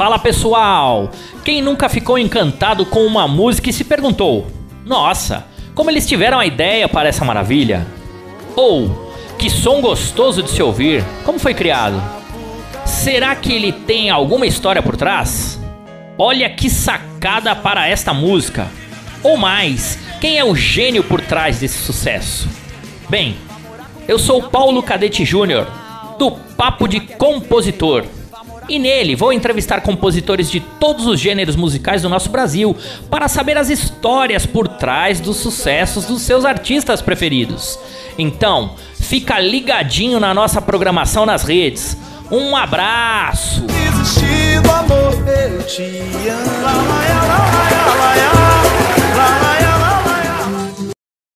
Fala 0.00 0.18
pessoal! 0.18 1.10
Quem 1.44 1.60
nunca 1.60 1.86
ficou 1.86 2.18
encantado 2.18 2.86
com 2.86 3.04
uma 3.04 3.28
música 3.28 3.68
e 3.68 3.72
se 3.72 3.84
perguntou: 3.84 4.46
Nossa, 4.82 5.44
como 5.74 5.90
eles 5.90 6.06
tiveram 6.06 6.38
a 6.38 6.46
ideia 6.46 6.88
para 6.88 7.10
essa 7.10 7.22
maravilha? 7.22 7.86
Ou, 8.56 9.12
que 9.38 9.50
som 9.50 9.82
gostoso 9.82 10.42
de 10.42 10.48
se 10.48 10.62
ouvir, 10.62 11.04
como 11.22 11.38
foi 11.38 11.52
criado? 11.52 12.02
Será 12.86 13.36
que 13.36 13.52
ele 13.52 13.72
tem 13.72 14.08
alguma 14.08 14.46
história 14.46 14.82
por 14.82 14.96
trás? 14.96 15.60
Olha 16.16 16.48
que 16.48 16.70
sacada 16.70 17.54
para 17.54 17.86
esta 17.86 18.14
música! 18.14 18.68
Ou 19.22 19.36
mais, 19.36 19.98
quem 20.18 20.38
é 20.38 20.44
o 20.46 20.56
gênio 20.56 21.04
por 21.04 21.20
trás 21.20 21.60
desse 21.60 21.76
sucesso? 21.76 22.48
Bem, 23.10 23.36
eu 24.08 24.18
sou 24.18 24.44
Paulo 24.44 24.82
Cadete 24.82 25.26
Júnior, 25.26 25.66
do 26.18 26.30
Papo 26.30 26.88
de 26.88 27.00
Compositor. 27.00 28.06
E 28.70 28.78
nele 28.78 29.16
vou 29.16 29.32
entrevistar 29.32 29.80
compositores 29.80 30.48
de 30.48 30.60
todos 30.60 31.04
os 31.04 31.18
gêneros 31.18 31.56
musicais 31.56 32.02
do 32.02 32.08
nosso 32.08 32.30
Brasil 32.30 32.76
para 33.10 33.26
saber 33.26 33.58
as 33.58 33.68
histórias 33.68 34.46
por 34.46 34.68
trás 34.68 35.18
dos 35.18 35.38
sucessos 35.38 36.04
dos 36.04 36.22
seus 36.22 36.44
artistas 36.44 37.02
preferidos. 37.02 37.76
Então, 38.16 38.76
fica 38.94 39.40
ligadinho 39.40 40.20
na 40.20 40.32
nossa 40.32 40.62
programação 40.62 41.26
nas 41.26 41.42
redes. 41.42 41.96
Um 42.30 42.54
abraço! 42.54 43.64
amor, 44.70 45.14
eu 45.26 45.62
te 45.64 45.82
amo. 46.28 47.99